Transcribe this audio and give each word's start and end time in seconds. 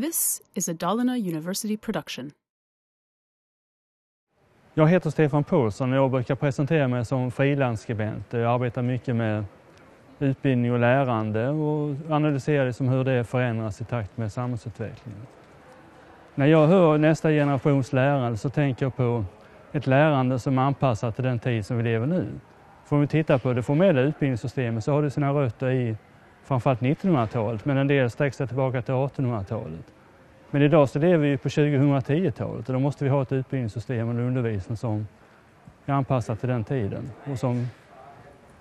This 0.00 0.42
is 0.54 0.68
a 0.68 0.72
Dalarna 0.72 1.18
University 1.18 1.76
production. 1.76 2.30
Jag 4.74 4.88
heter 4.88 5.10
Stefan 5.10 5.44
Paulsson 5.44 5.92
och 5.92 5.98
jag 5.98 6.10
brukar 6.10 6.34
presentera 6.34 6.88
mig 6.88 7.04
som 7.04 7.30
frilansskribent. 7.30 8.32
Jag 8.32 8.44
arbetar 8.44 8.82
mycket 8.82 9.16
med 9.16 9.44
utbildning 10.18 10.72
och 10.72 10.78
lärande 10.78 11.48
och 11.48 11.96
analyserar 12.10 12.66
liksom 12.66 12.88
hur 12.88 13.04
det 13.04 13.24
förändras 13.24 13.80
i 13.80 13.84
takt 13.84 14.16
med 14.16 14.32
samhällsutvecklingen. 14.32 15.26
När 16.34 16.46
jag 16.46 16.66
hör 16.66 16.98
nästa 16.98 17.30
generations 17.30 17.92
lärande 17.92 18.38
så 18.38 18.50
tänker 18.50 18.86
jag 18.86 18.96
på 18.96 19.24
ett 19.72 19.86
lärande 19.86 20.38
som 20.38 20.58
är 20.58 20.62
anpassat 20.62 21.14
till 21.14 21.24
den 21.24 21.38
tid 21.38 21.66
som 21.66 21.76
vi 21.76 21.82
lever 21.82 22.06
nu. 22.06 22.26
För 22.84 22.96
om 22.96 23.00
vi 23.02 23.08
tittar 23.08 23.38
på 23.38 23.52
det 23.52 23.62
formella 23.62 24.00
utbildningssystemet 24.00 24.84
så 24.84 24.92
har 24.92 25.02
det 25.02 25.10
sina 25.10 25.32
rötter 25.32 25.70
i 25.70 25.96
framförallt 26.44 26.80
1900-talet 26.80 27.64
men 27.64 27.76
en 27.76 27.88
del 27.88 28.10
sträcker 28.10 28.36
sig 28.36 28.46
tillbaka 28.46 28.82
till 28.82 28.94
1800-talet. 28.94 29.84
Men 30.50 30.62
idag 30.62 30.88
så 30.88 30.98
lever 30.98 31.28
vi 31.28 31.36
på 31.36 31.48
2010-talet 31.48 32.68
och 32.68 32.72
då 32.72 32.78
måste 32.78 33.04
vi 33.04 33.10
ha 33.10 33.22
ett 33.22 33.32
utbildningssystem 33.32 34.08
och 34.08 34.14
undervisning 34.14 34.76
som 34.76 35.06
är 35.86 35.92
anpassat 35.92 36.40
till 36.40 36.48
den 36.48 36.64
tiden 36.64 37.10
och 37.24 37.38
som 37.38 37.66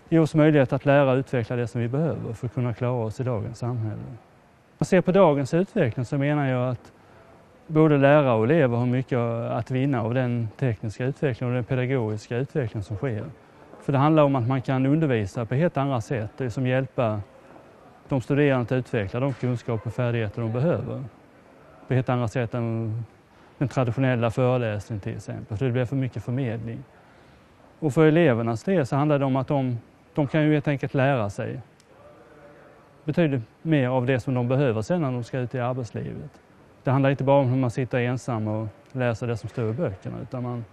ger 0.10 0.20
oss 0.20 0.36
möjlighet 0.36 0.74
att 0.74 0.86
lära 0.86 1.12
och 1.12 1.18
utveckla 1.18 1.56
det 1.56 1.68
som 1.68 1.82
vi 1.82 1.88
behöver 1.88 2.34
för 2.34 2.48
att 2.48 2.54
kunna 2.54 2.74
klara 2.74 2.92
oss 2.92 3.20
i 3.20 3.24
dagens 3.24 3.58
samhälle. 3.58 4.02
Om 4.02 4.18
man 4.78 4.86
ser 4.86 5.02
på 5.02 5.12
dagens 5.12 5.54
utveckling 5.54 6.06
så 6.06 6.18
menar 6.18 6.48
jag 6.48 6.70
att 6.70 6.92
både 7.68 7.98
lärare 7.98 8.38
och 8.38 8.44
elever 8.44 8.78
har 8.78 8.86
mycket 8.86 9.18
att 9.52 9.72
vinna 9.72 10.02
av 10.02 10.14
den 10.14 10.48
tekniska 10.60 11.06
utvecklingen 11.06 11.54
och 11.54 11.56
den 11.56 11.64
pedagogiska 11.64 12.38
utveckling 12.38 12.84
som 12.84 12.96
sker. 12.96 13.26
För 13.82 13.92
det 13.92 13.98
handlar 13.98 14.24
om 14.24 14.36
att 14.36 14.48
man 14.48 14.62
kan 14.62 14.86
undervisa 14.86 15.46
på 15.46 15.56
helt 15.56 15.78
andra 15.78 16.02
sätt, 16.02 16.32
det 16.38 16.46
är 16.46 16.50
som 16.50 16.68
hjälpa 16.68 17.22
de 18.10 18.22
studerande 18.22 18.66
att 18.66 18.72
utveckla 18.72 19.20
de 19.20 19.34
kunskaper 19.34 19.88
och 19.88 19.94
färdigheter 19.94 20.42
de 20.42 20.52
behöver 20.52 21.04
på 21.88 21.94
helt 21.94 22.10
andra 22.10 22.28
sätt 22.28 22.54
än 22.54 23.04
den 23.58 23.68
traditionella 23.68 24.32
föreläsningen 24.32 25.02
till 25.02 25.16
exempel, 25.16 25.58
för 25.58 25.66
det 25.66 25.72
blir 25.72 25.86
för 25.86 25.96
mycket 25.96 26.24
förmedling. 26.24 26.84
Och 27.80 27.94
för 27.94 28.06
elevernas 28.06 28.64
del 28.64 28.86
så 28.86 28.96
handlar 28.96 29.20
det 29.20 29.26
om 29.26 29.36
att 29.36 29.48
de, 29.48 29.78
de 30.14 30.28
kan 30.28 30.44
ju 30.44 30.54
helt 30.54 30.68
enkelt 30.68 30.94
lära 30.94 31.30
sig 31.30 31.62
betydligt 33.06 33.42
mer 33.62 33.88
av 33.88 34.06
det 34.06 34.20
som 34.20 34.34
de 34.34 34.48
behöver 34.48 34.82
sen 34.82 35.02
när 35.02 35.12
de 35.12 35.24
ska 35.24 35.40
ut 35.40 35.56
i 35.56 35.60
arbetslivet. 35.60 36.42
Det 36.84 36.92
handlar 36.92 37.10
inte 37.10 37.24
bara 37.24 37.42
om 37.42 37.48
hur 37.48 37.58
man 37.58 37.72
sitter 37.72 38.00
ensam 38.00 38.48
och 38.48 38.68
läser 38.92 39.28
det 39.28 39.38
som 39.38 39.50
står 39.50 39.70
i 39.70 39.74
böckerna 39.74 40.18
utan 40.22 40.44
man, 40.44 40.66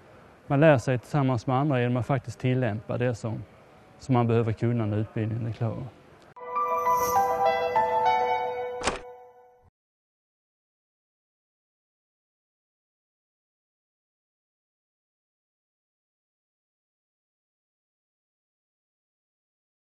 man 0.47 0.61
lär 0.61 0.79
sig 0.79 0.99
tillsammans 0.99 1.47
med 1.47 1.57
andra 1.57 1.81
genom 1.81 1.97
att 1.97 2.07
faktiskt 2.07 2.39
tillämpa 2.39 2.99
det 2.99 3.15
som, 3.15 3.43
som 3.99 4.13
man 4.13 4.27
behöver 4.27 4.53
kunna 4.53 4.87
när 4.87 4.97
utbildningen 4.97 5.47
är 5.47 5.53
klar. 5.53 5.77